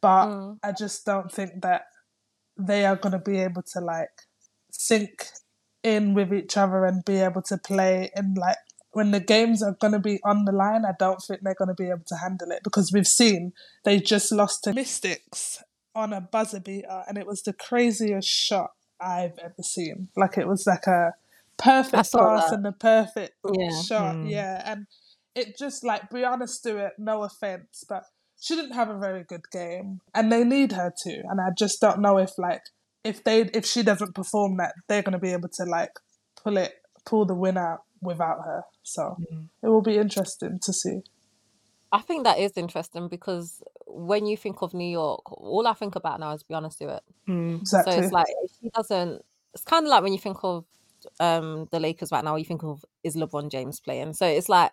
[0.00, 0.58] but Mm.
[0.62, 1.82] I just don't think that
[2.56, 4.22] they are going to be able to like
[4.70, 5.26] sync
[5.82, 8.56] in with each other and be able to play in like
[8.92, 11.68] when the games are going to be on the line, I don't think they're going
[11.68, 13.52] to be able to handle it because we've seen
[13.84, 15.62] they just lost to Mystics
[15.94, 20.08] on a buzzer beater, and it was the craziest shot I've ever seen.
[20.16, 21.14] Like it was like a
[21.58, 22.56] perfect saw pass that.
[22.56, 23.80] and a perfect Yeah.
[23.82, 24.14] shot.
[24.16, 24.26] Hmm.
[24.26, 24.86] Yeah, and
[25.34, 26.92] it just like Breanna Stewart.
[26.98, 28.04] No offense, but
[28.40, 31.22] she didn't have a very good game, and they need her to.
[31.30, 32.62] And I just don't know if like
[33.04, 35.92] if they if she doesn't perform that, they're going to be able to like
[36.42, 36.72] pull it
[37.04, 38.62] pull the win out without her.
[38.82, 39.48] So Mm.
[39.62, 41.00] it will be interesting to see.
[41.92, 45.94] I think that is interesting because when you think of New York, all I think
[45.94, 47.02] about now is Breanna Stewart.
[47.28, 47.60] Mm.
[47.60, 47.92] Exactly.
[47.92, 49.22] So it's like if she doesn't.
[49.54, 50.64] It's kind of like when you think of
[51.20, 52.36] um the Lakers right now.
[52.36, 54.14] You think of is LeBron James playing.
[54.14, 54.72] So it's like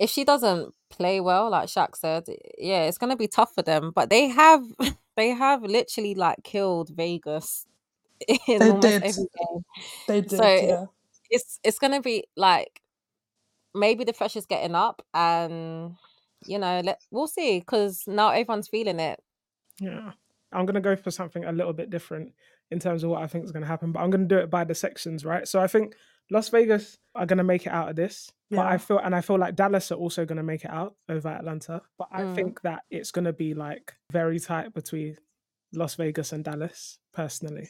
[0.00, 2.24] if she doesn't play well, like Shaq said,
[2.56, 3.92] yeah, it's gonna be tough for them.
[3.94, 4.62] But they have
[5.18, 7.66] they have literally like killed Vegas
[8.28, 9.02] in They almost did.
[9.04, 9.64] every game.
[10.06, 10.30] they did.
[10.30, 10.84] so yeah.
[11.30, 12.80] It's it's gonna be like
[13.74, 15.94] maybe the pressure's getting up, and
[16.46, 19.20] you know, let we'll see because now everyone's feeling it.
[19.80, 20.12] Yeah.
[20.52, 22.32] I'm going to go for something a little bit different
[22.70, 24.40] in terms of what I think is going to happen, but I'm going to do
[24.40, 25.46] it by the sections, right?
[25.46, 25.94] So I think
[26.30, 29.20] Las Vegas are going to make it out of this, but I feel and I
[29.20, 32.34] feel like Dallas are also going to make it out over Atlanta, but I Mm.
[32.34, 35.16] think that it's going to be like very tight between
[35.72, 37.68] Las Vegas and Dallas personally.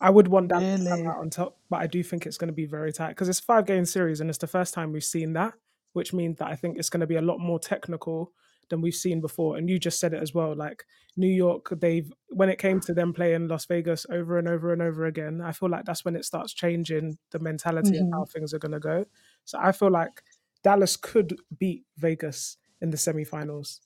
[0.00, 2.48] I would want Dallas to come out on top, but I do think it's going
[2.48, 4.92] to be very tight because it's a five game series and it's the first time
[4.92, 5.54] we've seen that,
[5.94, 8.32] which means that I think it's going to be a lot more technical
[8.68, 9.56] than we've seen before.
[9.56, 10.54] And you just said it as well.
[10.54, 10.84] Like
[11.16, 14.82] New York, they've when it came to them playing Las Vegas over and over and
[14.82, 18.30] over again, I feel like that's when it starts changing the mentality of how mm-hmm.
[18.32, 19.04] things are gonna go.
[19.44, 20.22] So I feel like
[20.62, 23.80] Dallas could beat Vegas in the semifinals.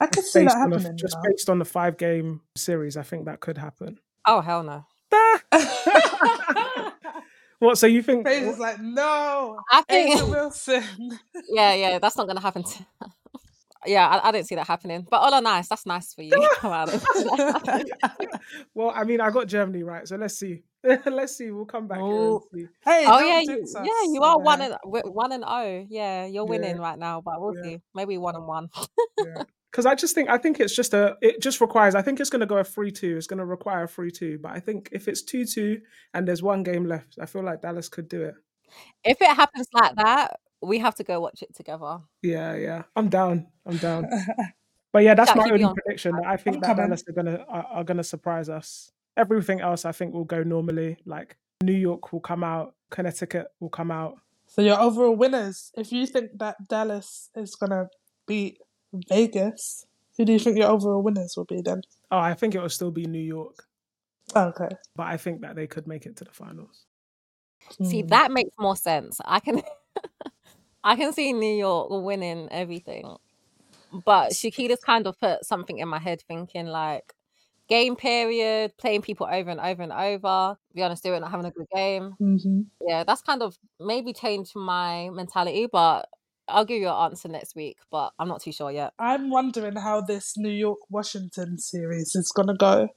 [0.00, 0.96] I could Just see that based on a- happening.
[0.98, 3.98] just you based on the five game series, I think that could happen.
[4.26, 4.86] Oh hell no!
[7.64, 7.78] What?
[7.78, 8.26] So you think?
[8.26, 10.84] Paige is like, no, I think Angel Wilson.
[11.48, 12.62] yeah, yeah, that's not gonna happen.
[12.62, 12.86] To...
[13.86, 15.06] yeah, I, I don't see that happening.
[15.10, 15.68] But all are nice.
[15.68, 16.32] That's nice for you.
[18.74, 20.64] Well, I mean, I got Germany right, so let's see.
[21.06, 21.50] let's see.
[21.50, 22.42] We'll come back here and Oh.
[22.52, 22.66] see.
[22.84, 24.76] hey, oh yeah, you, jinx yeah, you are over one here.
[24.84, 25.86] and one and oh.
[25.88, 26.50] Yeah, you're Yeah.
[26.50, 27.62] winning right now, but we'll Yeah.
[27.62, 27.80] see.
[27.94, 28.68] Maybe one and one.
[29.70, 32.30] because I just think I think it's just a it just requires I think it's
[32.30, 33.16] going to go a three two.
[33.16, 35.80] It's going to require a three two, but I think if it's two two
[36.12, 38.34] and there's one game left, I feel like Dallas could do it.
[39.04, 41.98] if it happens like that, we have to go watch it together.
[42.22, 43.46] Yeah, yeah, I'm down.
[43.66, 44.08] I'm down.
[44.92, 46.14] But yeah, that's Jack, my you only prediction.
[46.14, 46.84] That I think I'm that coming.
[46.86, 48.92] Dallas are gonna are, are gonna surprise us.
[49.16, 50.98] Everything else, I think, will go normally.
[51.04, 54.18] Like New York will come out, Connecticut will come out.
[54.46, 57.88] So your overall winners, if you think that Dallas is gonna
[58.28, 58.58] beat
[59.08, 59.84] Vegas,
[60.16, 61.82] who do you think your overall winners will be then?
[62.12, 63.64] Oh, I think it will still be New York,
[64.36, 64.68] Okay.
[64.94, 66.84] but I think that they could make it to the finals.
[67.82, 68.08] See, Hmm.
[68.08, 69.20] that makes more sense.
[69.24, 69.60] I can
[70.84, 73.16] I can see New York winning everything.
[74.04, 77.12] But Shakila's kind of put something in my head thinking like
[77.68, 81.50] game period, playing people over and over and over, be honest, doing not having a
[81.50, 82.12] good game.
[82.18, 86.08] hmm Yeah, that's kind of maybe changed my mentality, but
[86.48, 88.92] I'll give you an answer next week, but I'm not too sure yet.
[88.98, 92.88] I'm wondering how this New York Washington series is gonna go,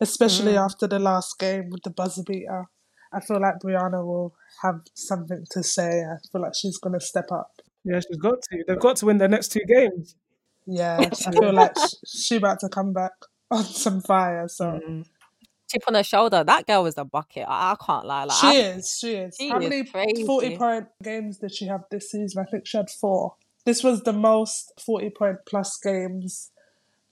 [0.00, 0.64] especially Mm.
[0.64, 2.66] after the last game with the buzzer beater.
[3.12, 6.02] I feel like Breanna will have something to say.
[6.04, 7.50] I feel like she's gonna step up.
[7.84, 8.64] Yeah, she's got to.
[8.66, 10.14] They've got to win their next two games.
[10.66, 13.12] Yeah, I feel like sh- she about to come back
[13.50, 14.48] on some fire.
[14.48, 15.06] So Mm.
[15.70, 17.46] Chip on her shoulder, that girl is a bucket.
[17.48, 18.24] I, I can't lie.
[18.24, 19.36] Like she I, is, she is.
[19.40, 20.26] she How is many crazy.
[20.26, 22.44] forty point games did she have this season?
[22.46, 23.36] I think she had four.
[23.64, 26.50] This was the most forty point plus games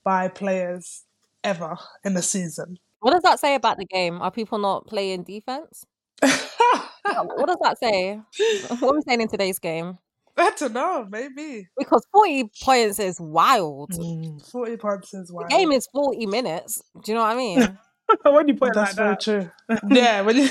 [0.04, 1.04] by players
[1.42, 2.78] ever in a season.
[3.00, 4.20] What does that say about the game?
[4.20, 5.84] Are people not playing defense?
[6.20, 8.20] What does that say?
[8.80, 9.98] What are we saying in today's game?
[10.36, 13.90] I don't know, maybe Because 40 points is wild.
[13.92, 14.48] Mm.
[14.50, 15.50] forty points is The wild.
[15.50, 16.80] game is 40 minutes.
[17.04, 17.78] Do you know what I mean?
[18.24, 19.50] when you put it like very that, true.
[19.90, 20.48] yeah, when you.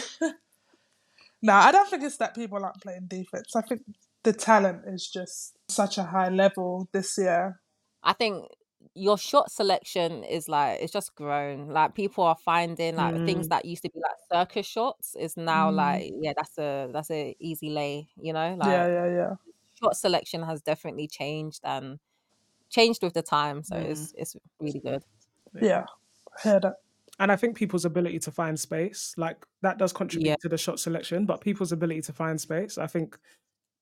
[1.41, 3.55] no, I don't think it's that people aren't playing defense.
[3.55, 3.81] I think
[4.23, 7.59] the talent is just such a high level this year.
[8.03, 8.45] I think
[8.95, 11.69] your shot selection is like it's just grown.
[11.69, 13.49] Like people are finding like things Mm.
[13.52, 15.75] that used to be like circus shots is now Mm.
[15.75, 18.56] like yeah, that's a that's a easy lay, you know?
[18.58, 19.36] Like yeah, yeah, yeah.
[19.82, 21.99] shot selection has definitely changed and
[22.69, 23.63] changed with the time.
[23.63, 23.86] So Mm.
[23.91, 25.04] it's it's really good.
[25.62, 25.86] Yeah,
[26.38, 26.75] I hear that.
[27.19, 30.36] and I think people's ability to find space, like that, does contribute Yeah.
[30.41, 31.25] to the shot selection.
[31.25, 33.17] But people's ability to find space, I think,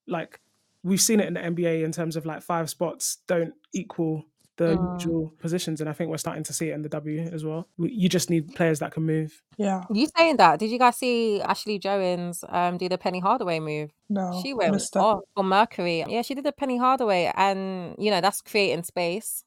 [0.07, 0.39] like
[0.83, 4.25] we've seen it in the NBA in terms of like five spots don't equal
[4.57, 4.93] the Mm.
[4.93, 7.67] usual positions, and I think we're starting to see it in the W as well.
[7.77, 9.41] You just need players that can move.
[9.57, 10.59] Yeah, You saying that?
[10.59, 13.91] Did you guys see Ashley Jones um do the Penny Hardaway move?
[14.09, 16.03] no, She went off for Mercury.
[16.07, 19.43] Yeah, she did the Penny Hardaway, and you know that's creating space.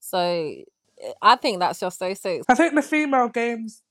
[0.00, 0.54] So
[1.22, 2.40] I think that's just so so.
[2.48, 3.82] I think the female games,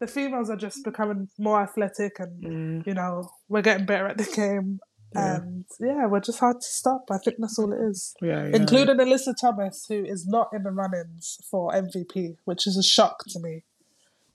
[0.00, 4.18] the females are just becoming more athletic, and Mm, you know we're getting better at
[4.18, 4.80] the game.
[5.14, 5.36] Yeah.
[5.36, 7.04] And yeah, we're just hard to stop.
[7.10, 8.14] I think that's all it is.
[8.20, 8.56] yeah, yeah.
[8.56, 13.22] Including Alyssa Thomas, who is not in the run-ins for MVP, which is a shock
[13.28, 13.62] to me.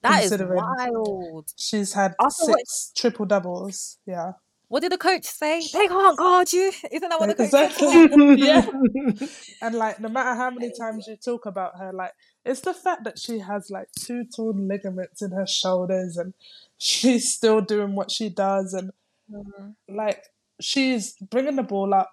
[0.01, 1.51] That is considering- wild.
[1.57, 3.99] She's had Also, what- six triple doubles.
[4.07, 4.31] Yeah,
[4.69, 5.61] What did the coach say?
[5.73, 6.71] They can't guard you.
[6.91, 7.87] Isn't that what the coach exactly.
[7.91, 8.39] said?
[8.39, 9.27] yeah,
[9.61, 12.13] and like no matter how many times you talk about her, like
[12.45, 16.33] it's the fact that she has like two torn ligaments in her shoulders, and
[16.77, 18.91] she's still doing what she does, and
[19.31, 19.75] Mhm.
[19.89, 20.23] like
[20.61, 22.11] she's bringing the ball up,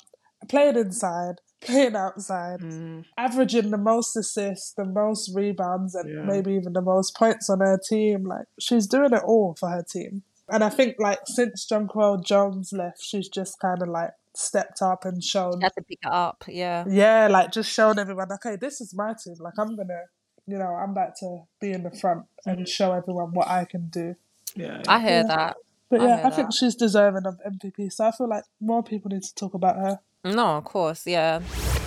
[0.48, 6.22] playing inside, playing outside, Mm, averaging the most assists, the most rebounds, and Yeah.
[6.22, 8.24] maybe even the most points on her team.
[8.24, 10.22] Like she's doing it all for her team.
[10.48, 15.04] And I think like since Jonquel Jones left, she's just kind of like stepped up
[15.04, 16.44] and shown, She had to pick it up.
[16.48, 16.84] Yeah.
[16.88, 19.34] yeah, like just shown everyone, okay, this is my team.
[19.40, 20.02] Like I'm gonna,
[20.46, 23.88] you know, I'm about to be in the front and show everyone what I can
[23.88, 24.14] do.
[24.56, 25.22] yeah, I hear Yeah.
[25.24, 25.56] that.
[25.90, 27.92] But yeah, hear I think she's deserving of MVP.
[27.92, 29.98] So I feel like more people need to talk about her.
[30.24, 31.40] No, of course, yeah.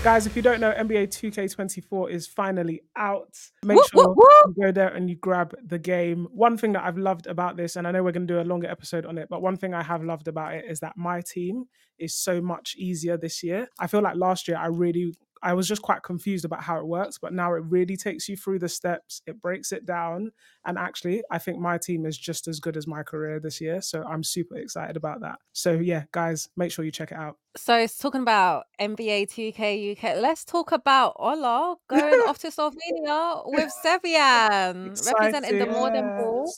[0.04, 3.38] Guys, if you don't know, NBA 2K24 is finally out.
[3.64, 4.56] Make Whoop, sure whoop, whoop.
[4.58, 6.28] you go there and you grab the game.
[6.32, 8.44] One thing that I've loved about this, and I know we're going to do a
[8.44, 11.22] longer episode on it, but one thing I have loved about it is that my
[11.22, 11.66] team
[12.00, 13.68] is so much easier this year.
[13.80, 15.14] I feel like last year I really.
[15.44, 18.38] I was just quite confused about how it works, but now it really takes you
[18.38, 19.22] through the steps.
[19.26, 20.32] It breaks it down.
[20.66, 23.82] And actually, I think my team is just as good as my career this year.
[23.82, 25.40] So I'm super excited about that.
[25.54, 27.38] So, yeah, guys, make sure you check it out.
[27.58, 30.18] So it's talking about NBA 2K UK.
[30.22, 35.66] Let's talk about Ola going off to Slovenia with Sevian, representing the.
[35.72, 36.18] Modern.
[36.18, 36.52] Ball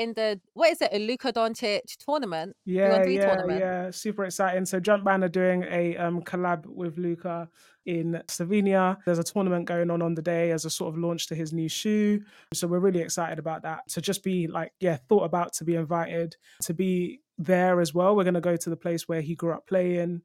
[0.00, 2.56] in the what is it, a Luka Doncic tournament?
[2.64, 3.60] Yeah, yeah, tournament.
[3.60, 3.90] yeah.
[3.90, 4.64] Super exciting.
[4.64, 7.48] So Jumpman are doing a um, collab with Luka
[7.86, 8.96] in Slovenia.
[9.04, 11.52] There's a tournament going on on the day as a sort of launch to his
[11.52, 12.22] new shoe.
[12.54, 13.88] So we're really excited about that.
[13.90, 18.16] To just be like, yeah, thought about to be invited to be there as well.
[18.16, 20.22] We're going to go to the place where he grew up playing.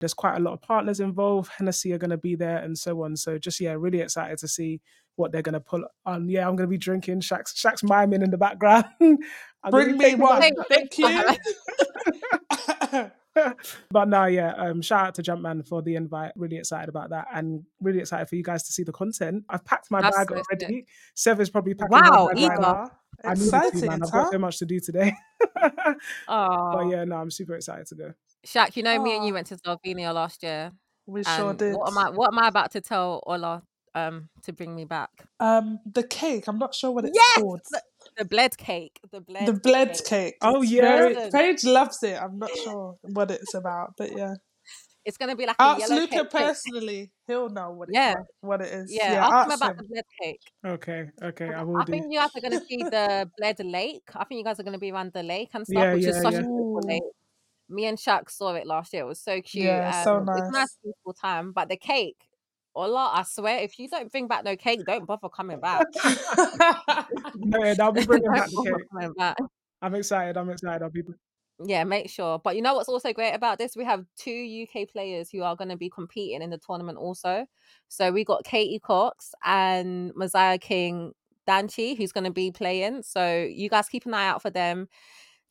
[0.00, 1.50] There's quite a lot of partners involved.
[1.56, 3.16] Hennessy are going to be there and so on.
[3.16, 4.80] So just yeah, really excited to see
[5.16, 6.28] what they're going to pull on.
[6.28, 7.20] Yeah, I'm going to be drinking.
[7.20, 8.86] Shaq's, Shaq's miming in the background.
[9.70, 10.42] Bring me one.
[10.68, 11.22] Thank you.
[13.90, 16.32] but no, yeah, um, shout out to Jumpman for the invite.
[16.36, 19.44] Really excited about that, and really excited for you guys to see the content.
[19.48, 20.86] I've packed my That's bag so already.
[21.14, 22.90] Sev is probably packing Wow, her bag right now.
[23.24, 24.02] I needed to, Excited, man.
[24.02, 24.24] I've huh?
[24.24, 25.14] got so much to do today.
[26.28, 28.14] Oh, but yeah, no, I'm super excited to go.
[28.46, 30.72] Shaq, you know me and you went to Slovenia last year.
[31.06, 31.74] We And sure did.
[31.76, 33.62] what am I what am I about to tell Ola
[33.94, 35.10] um to bring me back?
[35.40, 36.44] Um, the cake.
[36.48, 37.42] I'm not sure what it's Yes!
[37.42, 37.60] called.
[38.16, 38.98] The bled cake.
[39.10, 40.36] The bled The bled cake.
[40.42, 40.80] Oh, It's yeah.
[40.96, 42.16] very- Paige loves it.
[42.20, 44.34] I'm not sure what it's about, but yeah.
[45.04, 46.30] It's gonna be like a Ask yellow Luka cake.
[46.30, 47.12] personally.
[47.26, 48.14] He'll know what it, Yeah.
[48.40, 48.90] what it is.
[48.90, 49.76] Yeah, Yeah, ask him about him.
[49.76, 50.40] the bled cake.
[50.64, 51.92] Okay, okay, I will I do.
[51.92, 54.02] think you guys are going to see the Bled Lake.
[54.16, 56.06] I think you guys are going to be around the lake and stuff, Yeah, which
[56.06, 56.38] is such yeah.
[56.38, 56.88] a beautiful Ooh.
[56.88, 57.02] lake.
[57.68, 59.02] Me and Shaq saw it last year.
[59.02, 59.64] It was so cute.
[59.66, 60.52] Yeah, so and It's a nice.
[60.52, 61.52] nice, peaceful time.
[61.52, 62.28] But the cake,
[62.74, 65.86] Ola, I swear, if you don't bring back no cake, don't bother coming back.
[67.36, 69.10] No, yeah, I'll be bringing back the cake.
[69.16, 69.36] back.
[69.82, 70.36] I'm excited.
[70.36, 70.82] I'm excited.
[70.82, 71.02] I'll be.
[71.64, 72.38] Yeah, make sure.
[72.38, 73.76] But you know what's also great about this?
[73.76, 77.46] We have two UK players who are going to be competing in the tournament also.
[77.88, 81.12] So we got Katie Cox and Messiah King
[81.48, 83.02] Danchi, who's going to be playing.
[83.02, 84.88] So you guys keep an eye out for them.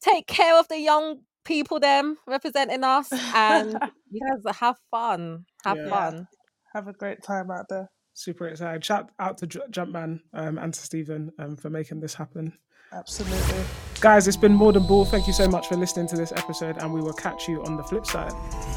[0.02, 3.78] Take care of the young people, them representing us, and
[4.12, 5.46] you guys have fun.
[5.64, 5.90] Have Yeah.
[5.90, 6.28] fun.
[6.74, 7.90] Have a great time out there.
[8.14, 8.84] Super excited.
[8.86, 12.54] Shout out to J- Jumpman um, and to Stephen um, for making this happen.
[12.92, 13.64] Absolutely.
[14.02, 15.04] Guys, it's been more than ball.
[15.06, 17.76] Thank you so much for listening to this episode, and we will catch you on
[17.78, 18.32] the flip side.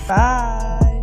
[0.08, 0.95] Bye.